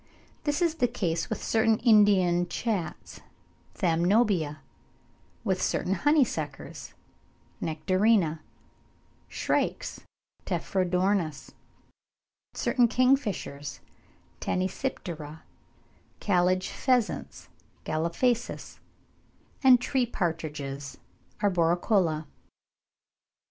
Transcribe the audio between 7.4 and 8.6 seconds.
(Nectarinia),